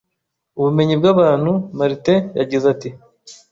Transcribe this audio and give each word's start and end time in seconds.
ubumenyi 0.59 0.93
bw'abantu. 0.99 1.51
Martin 1.77 2.19
yagize 2.39 2.65
ati: 2.73 2.89